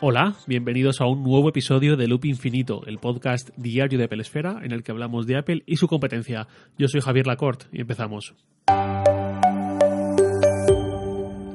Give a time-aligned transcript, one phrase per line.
[0.00, 4.60] Hola, bienvenidos a un nuevo episodio de Loop Infinito, el podcast diario de Apple Esfera
[4.62, 6.46] en el que hablamos de Apple y su competencia.
[6.78, 8.36] Yo soy Javier Lacorte y empezamos.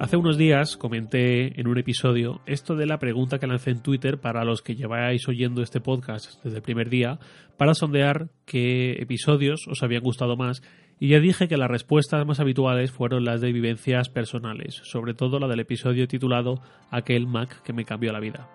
[0.00, 4.18] Hace unos días comenté en un episodio esto de la pregunta que lancé en Twitter
[4.18, 7.18] para los que lleváis oyendo este podcast desde el primer día
[7.58, 10.62] para sondear qué episodios os habían gustado más
[11.02, 15.38] y ya dije que las respuestas más habituales fueron las de vivencias personales, sobre todo
[15.40, 18.50] la del episodio titulado Aquel Mac que me cambió la vida.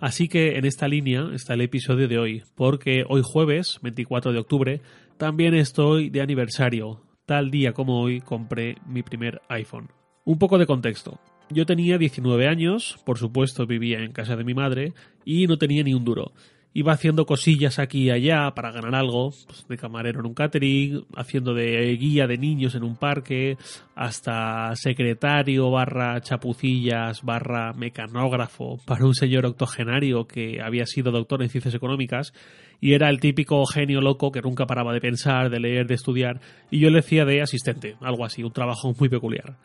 [0.00, 4.38] Así que en esta línea está el episodio de hoy, porque hoy jueves, 24 de
[4.38, 4.80] octubre,
[5.18, 7.02] también estoy de aniversario.
[7.26, 9.88] Tal día como hoy compré mi primer iPhone.
[10.24, 11.20] Un poco de contexto.
[11.50, 14.94] Yo tenía 19 años, por supuesto vivía en casa de mi madre
[15.26, 16.32] y no tenía ni un duro
[16.74, 21.04] iba haciendo cosillas aquí y allá para ganar algo, pues, de camarero en un catering,
[21.16, 23.56] haciendo de guía de niños en un parque,
[23.94, 31.48] hasta secretario barra chapucillas barra mecanógrafo para un señor octogenario que había sido doctor en
[31.48, 32.34] ciencias económicas
[32.80, 36.40] y era el típico genio loco que nunca paraba de pensar, de leer, de estudiar,
[36.70, 39.56] y yo le decía de asistente, algo así, un trabajo muy peculiar.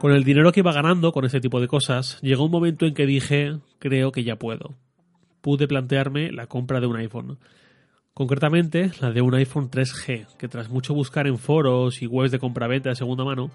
[0.00, 2.94] Con el dinero que iba ganando con ese tipo de cosas, llegó un momento en
[2.94, 4.76] que dije, creo que ya puedo.
[5.40, 7.38] Pude plantearme la compra de un iPhone.
[8.14, 12.38] Concretamente, la de un iPhone 3G, que tras mucho buscar en foros y webs de
[12.38, 13.50] compraventa de segunda mano,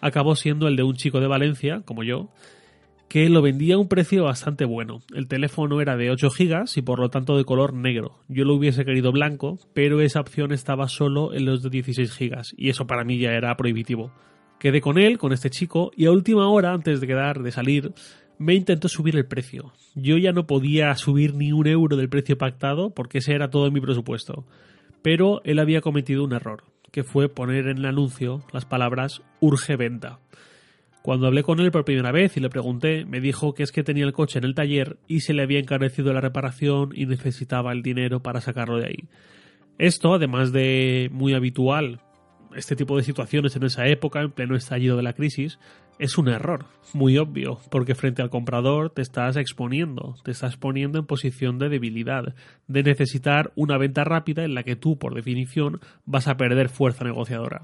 [0.00, 2.28] acabó siendo el de un chico de Valencia, como yo,
[3.08, 5.00] que lo vendía a un precio bastante bueno.
[5.12, 8.20] El teléfono era de 8 GB y por lo tanto de color negro.
[8.28, 12.42] Yo lo hubiese querido blanco, pero esa opción estaba solo en los de 16 GB
[12.56, 14.12] y eso para mí ya era prohibitivo.
[14.58, 17.92] Quedé con él, con este chico, y a última hora, antes de quedar, de salir,
[18.38, 19.72] me intentó subir el precio.
[19.94, 23.70] Yo ya no podía subir ni un euro del precio pactado porque ese era todo
[23.70, 24.44] mi presupuesto.
[25.02, 29.76] Pero él había cometido un error, que fue poner en el anuncio las palabras urge
[29.76, 30.18] venta.
[31.02, 33.84] Cuando hablé con él por primera vez y le pregunté, me dijo que es que
[33.84, 37.72] tenía el coche en el taller y se le había encarecido la reparación y necesitaba
[37.72, 39.04] el dinero para sacarlo de ahí.
[39.78, 42.00] Esto, además de muy habitual
[42.54, 45.58] este tipo de situaciones en esa época, en pleno estallido de la crisis,
[45.98, 50.98] es un error, muy obvio, porque frente al comprador te estás exponiendo, te estás poniendo
[50.98, 52.34] en posición de debilidad,
[52.66, 57.04] de necesitar una venta rápida en la que tú, por definición, vas a perder fuerza
[57.04, 57.62] negociadora.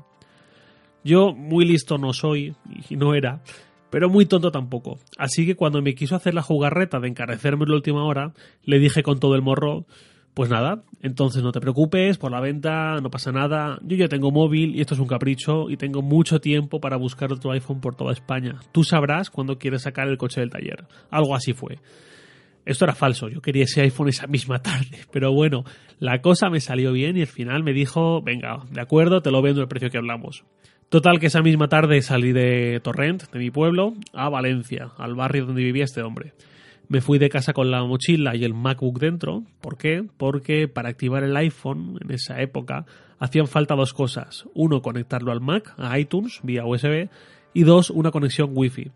[1.04, 2.54] Yo muy listo no soy,
[2.88, 3.42] y no era,
[3.90, 4.98] pero muy tonto tampoco.
[5.18, 8.32] Así que cuando me quiso hacer la jugarreta de encarecerme en la última hora,
[8.64, 9.86] le dije con todo el morro,
[10.34, 13.78] pues nada, entonces no te preocupes por la venta, no pasa nada.
[13.82, 17.32] Yo ya tengo móvil y esto es un capricho y tengo mucho tiempo para buscar
[17.32, 18.58] otro iPhone por toda España.
[18.72, 20.86] Tú sabrás cuándo quieres sacar el coche del taller.
[21.10, 21.78] Algo así fue.
[22.66, 25.64] Esto era falso, yo quería ese iPhone esa misma tarde, pero bueno,
[25.98, 29.42] la cosa me salió bien y al final me dijo, venga, de acuerdo, te lo
[29.42, 30.44] vendo el precio que hablamos.
[30.88, 35.46] Total que esa misma tarde salí de Torrent, de mi pueblo, a Valencia, al barrio
[35.46, 36.32] donde vivía este hombre.
[36.88, 39.44] Me fui de casa con la mochila y el MacBook dentro.
[39.60, 40.04] ¿Por qué?
[40.16, 42.84] Porque para activar el iPhone en esa época
[43.18, 44.44] hacían falta dos cosas.
[44.54, 47.08] Uno, conectarlo al Mac, a iTunes, vía USB.
[47.54, 48.90] Y dos, una conexión Wi-Fi.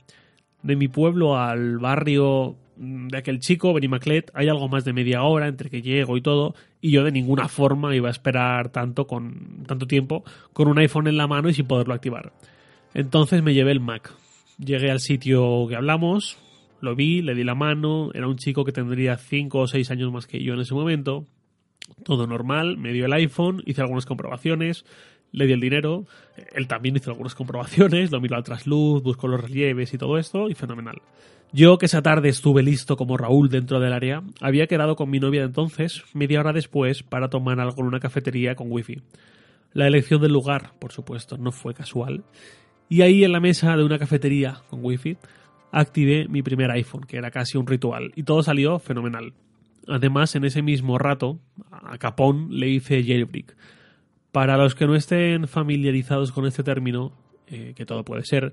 [0.63, 5.49] De mi pueblo al barrio de aquel chico, Benimaclet, hay algo más de media hora
[5.49, 9.65] entre que llego y todo, y yo de ninguna forma iba a esperar tanto con
[9.67, 12.33] tanto tiempo con un iPhone en la mano y sin poderlo activar.
[12.95, 14.15] Entonces me llevé el Mac.
[14.59, 16.39] Llegué al sitio que hablamos,
[16.81, 20.13] lo vi, le di la mano, era un chico que tendría 5 o 6 años
[20.13, 21.27] más que yo en ese momento.
[22.05, 24.85] Todo normal, me dio el iPhone, hice algunas comprobaciones,
[25.33, 26.07] le di el dinero,
[26.55, 30.49] él también hizo algunas comprobaciones, lo miró al trasluz, buscó los relieves y todo esto,
[30.49, 31.01] y fenomenal.
[31.53, 35.19] Yo, que esa tarde estuve listo como Raúl dentro del área, había quedado con mi
[35.19, 39.01] novia de entonces, media hora después, para tomar algo en una cafetería con wifi.
[39.73, 42.25] La elección del lugar, por supuesto, no fue casual.
[42.91, 45.17] Y ahí en la mesa de una cafetería con wifi
[45.73, 49.33] activé mi primer iPhone, que era casi un ritual, y todo salió fenomenal.
[49.87, 51.41] Además, en ese mismo rato,
[51.71, 53.57] a Capón le hice jailbreak.
[54.33, 57.13] Para los que no estén familiarizados con este término,
[57.47, 58.53] eh, que todo puede ser,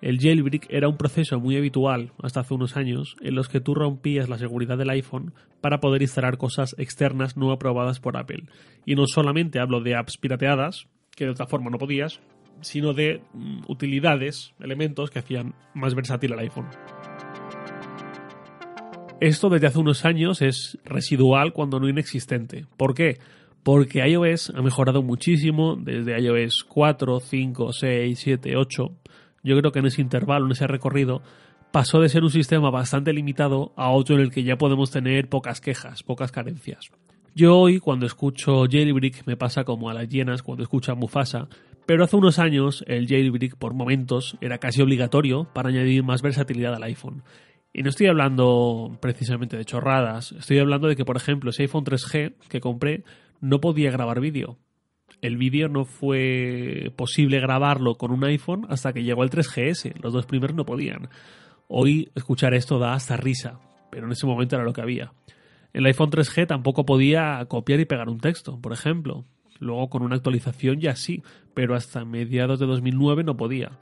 [0.00, 3.74] el jailbreak era un proceso muy habitual hasta hace unos años en los que tú
[3.74, 8.44] rompías la seguridad del iPhone para poder instalar cosas externas no aprobadas por Apple.
[8.84, 12.20] Y no solamente hablo de apps pirateadas, que de otra forma no podías,
[12.62, 16.68] sino de mm, utilidades, elementos que hacían más versátil el iPhone.
[19.20, 22.66] Esto desde hace unos años es residual cuando no inexistente.
[22.76, 23.18] ¿Por qué?
[23.62, 28.92] Porque iOS ha mejorado muchísimo desde iOS 4, 5, 6, 7, 8.
[29.44, 31.22] Yo creo que en ese intervalo, en ese recorrido,
[31.70, 35.28] pasó de ser un sistema bastante limitado a otro en el que ya podemos tener
[35.28, 36.90] pocas quejas, pocas carencias.
[37.34, 41.48] Yo hoy, cuando escucho Jailbreak, me pasa como a las llenas cuando escuchan Mufasa,
[41.86, 46.74] Pero hace unos años el jailbreak por momentos era casi obligatorio para añadir más versatilidad
[46.74, 47.22] al iPhone.
[47.72, 51.84] Y no estoy hablando precisamente de chorradas, estoy hablando de que, por ejemplo, ese iPhone
[51.84, 53.02] 3G que compré
[53.40, 54.58] no podía grabar vídeo.
[55.20, 59.94] El vídeo no fue posible grabarlo con un iPhone hasta que llegó el 3GS.
[60.02, 61.08] Los dos primeros no podían.
[61.68, 65.12] Hoy escuchar esto da hasta risa, pero en ese momento era lo que había.
[65.72, 69.24] El iPhone 3G tampoco podía copiar y pegar un texto, por ejemplo.
[69.58, 71.22] Luego con una actualización ya sí,
[71.54, 73.78] pero hasta mediados de 2009 no podía.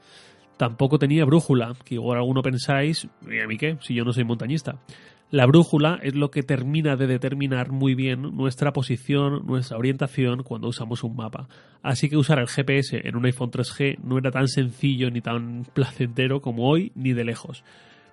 [0.57, 3.77] Tampoco tenía brújula, que igual alguno pensáis, ¿y a mí qué?
[3.81, 4.79] Si yo no soy montañista.
[5.31, 10.67] La brújula es lo que termina de determinar muy bien nuestra posición, nuestra orientación cuando
[10.67, 11.47] usamos un mapa.
[11.81, 15.63] Así que usar el GPS en un iPhone 3G no era tan sencillo ni tan
[15.73, 17.63] placentero como hoy, ni de lejos.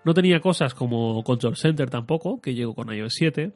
[0.05, 3.53] No tenía cosas como Control Center tampoco, que llegó con iOS 7,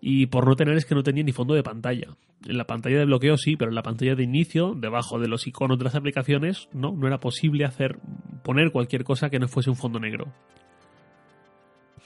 [0.00, 2.08] y por no tener es que no tenía ni fondo de pantalla.
[2.44, 5.46] En la pantalla de bloqueo sí, pero en la pantalla de inicio, debajo de los
[5.46, 7.98] iconos de las aplicaciones, no, no era posible hacer
[8.44, 10.32] poner cualquier cosa que no fuese un fondo negro.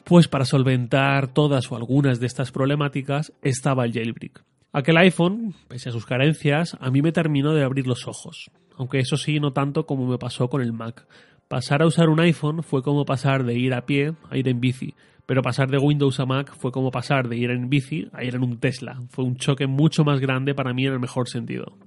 [0.05, 4.44] Pues para solventar todas o algunas de estas problemáticas estaba el jailbreak.
[4.73, 9.00] Aquel iPhone, pese a sus carencias, a mí me terminó de abrir los ojos, aunque
[9.00, 11.06] eso sí, no tanto como me pasó con el Mac.
[11.49, 14.61] Pasar a usar un iPhone fue como pasar de ir a pie a ir en
[14.61, 14.94] bici,
[15.31, 18.35] pero pasar de Windows a Mac fue como pasar de ir en bici a ir
[18.35, 18.99] en un Tesla.
[19.11, 21.79] Fue un choque mucho más grande para mí en el mejor sentido.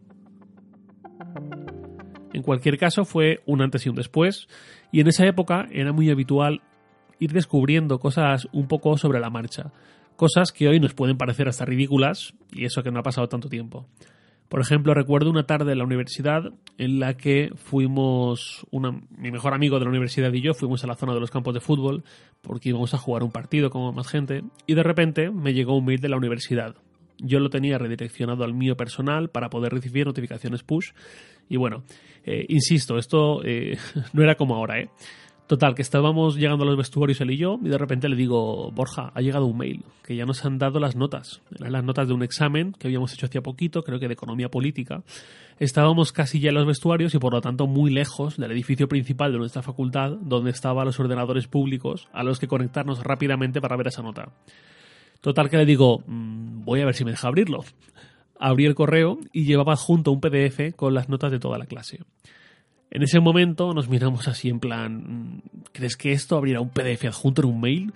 [2.31, 4.47] En cualquier caso, fue un antes y un después,
[4.93, 6.61] y en esa época era muy habitual
[7.19, 9.73] ir descubriendo cosas un poco sobre la marcha,
[10.15, 13.49] cosas que hoy nos pueden parecer hasta ridículas, y eso que no ha pasado tanto
[13.49, 13.85] tiempo.
[14.53, 18.67] Por ejemplo, recuerdo una tarde en la universidad en la que fuimos,
[19.17, 21.55] mi mejor amigo de la universidad y yo fuimos a la zona de los campos
[21.55, 22.03] de fútbol
[22.43, 25.85] porque íbamos a jugar un partido con más gente y de repente me llegó un
[25.85, 26.75] mail de la universidad.
[27.17, 30.91] Yo lo tenía redireccionado al mío personal para poder recibir notificaciones push
[31.49, 31.83] y bueno,
[32.23, 33.79] eh, insisto, esto eh,
[34.13, 34.89] no era como ahora, ¿eh?
[35.53, 38.71] Total, que estábamos llegando a los vestuarios él y yo, y de repente le digo,
[38.71, 41.43] Borja, ha llegado un mail, que ya nos han dado las notas.
[41.59, 44.49] Eran las notas de un examen que habíamos hecho hacía poquito, creo que de economía
[44.49, 45.03] política.
[45.59, 49.31] Estábamos casi ya en los vestuarios y por lo tanto muy lejos del edificio principal
[49.31, 53.89] de nuestra facultad, donde estaban los ordenadores públicos a los que conectarnos rápidamente para ver
[53.89, 54.29] esa nota.
[55.21, 57.63] Total, que le digo, mm, voy a ver si me deja abrirlo.
[58.39, 61.99] Abrí el correo y llevaba junto un PDF con las notas de toda la clase.
[62.93, 65.41] En ese momento nos miramos así en plan,
[65.71, 67.93] ¿crees que esto abrirá un PDF adjunto en un mail?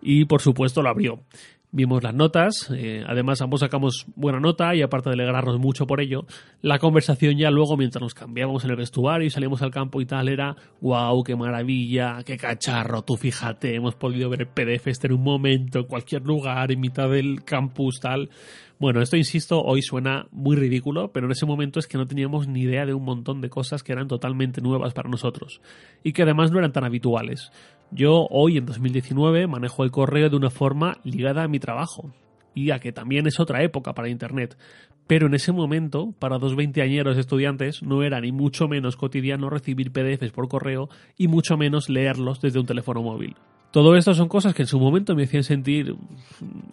[0.00, 1.20] Y por supuesto lo abrió.
[1.70, 6.00] Vimos las notas, eh, además ambos sacamos buena nota y aparte de alegrarnos mucho por
[6.00, 6.24] ello,
[6.62, 10.06] la conversación ya luego mientras nos cambiábamos en el vestuario y salíamos al campo y
[10.06, 15.08] tal era, wow, qué maravilla, qué cacharro, tú fíjate, hemos podido ver el PDF este
[15.08, 18.30] en un momento, en cualquier lugar, en mitad del campus, tal.
[18.78, 22.46] Bueno, esto, insisto, hoy suena muy ridículo, pero en ese momento es que no teníamos
[22.46, 25.60] ni idea de un montón de cosas que eran totalmente nuevas para nosotros
[26.04, 27.50] y que además no eran tan habituales.
[27.90, 32.12] Yo hoy, en 2019, manejo el correo de una forma ligada a mi trabajo
[32.54, 34.58] y a que también es otra época para Internet.
[35.06, 39.90] Pero en ese momento, para dos veinteañeros estudiantes, no era ni mucho menos cotidiano recibir
[39.90, 43.36] PDFs por correo y mucho menos leerlos desde un teléfono móvil.
[43.70, 45.94] Todo esto son cosas que en su momento me hacían sentir,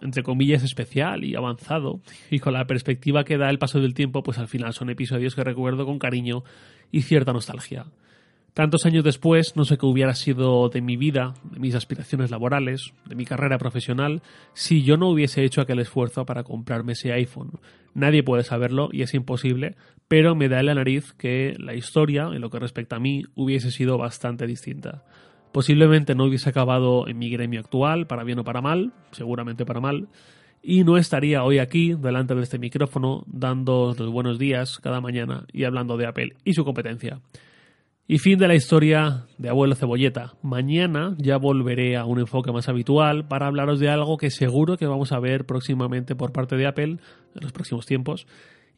[0.02, 2.00] entre comillas, especial y avanzado.
[2.30, 5.34] Y con la perspectiva que da el paso del tiempo, pues al final son episodios
[5.34, 6.42] que recuerdo con cariño
[6.90, 7.86] y cierta nostalgia.
[8.56, 12.94] Tantos años después, no sé qué hubiera sido de mi vida, de mis aspiraciones laborales,
[13.04, 14.22] de mi carrera profesional,
[14.54, 17.50] si yo no hubiese hecho aquel esfuerzo para comprarme ese iPhone.
[17.92, 19.76] Nadie puede saberlo y es imposible,
[20.08, 23.24] pero me da en la nariz que la historia, en lo que respecta a mí,
[23.34, 25.04] hubiese sido bastante distinta.
[25.52, 29.80] Posiblemente no hubiese acabado en mi gremio actual, para bien o para mal, seguramente para
[29.80, 30.08] mal,
[30.62, 35.44] y no estaría hoy aquí, delante de este micrófono, dando los buenos días cada mañana
[35.52, 37.20] y hablando de Apple y su competencia.
[38.08, 40.34] Y fin de la historia de Abuelo Cebolleta.
[40.40, 44.86] Mañana ya volveré a un enfoque más habitual para hablaros de algo que seguro que
[44.86, 46.98] vamos a ver próximamente por parte de Apple
[47.34, 48.28] en los próximos tiempos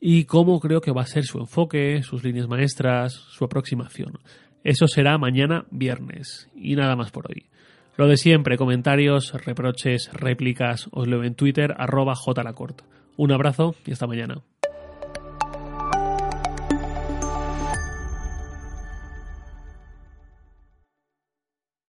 [0.00, 4.18] y cómo creo que va a ser su enfoque, sus líneas maestras, su aproximación.
[4.64, 6.48] Eso será mañana viernes.
[6.56, 7.50] Y nada más por hoy.
[7.98, 12.80] Lo de siempre, comentarios, reproches, réplicas, os leo en Twitter, arroba jlacort.
[13.18, 14.42] Un abrazo y hasta mañana.